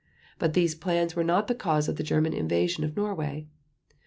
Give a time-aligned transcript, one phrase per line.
[0.39, 3.45] But these plans were not the cause of the German invasion of Norway.